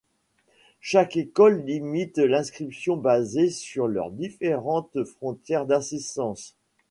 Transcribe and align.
Chaque 0.79 1.15
école 1.15 1.61
limite 1.63 2.17
l'inscription 2.17 2.97
basée 2.97 3.51
sur 3.51 3.87
leurs 3.87 4.09
différentes 4.09 5.03
frontières 5.03 5.67
d'assistance. 5.67 6.55